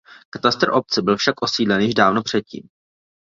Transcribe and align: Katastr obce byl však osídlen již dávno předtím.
Katastr 0.29 0.69
obce 0.71 1.01
byl 1.01 1.17
však 1.17 1.41
osídlen 1.41 1.81
již 1.81 1.93
dávno 1.93 2.23
předtím. 2.23 2.69